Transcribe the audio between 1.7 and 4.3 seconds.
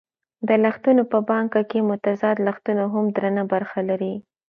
متضاد لغتونه هم درنه برخه لري.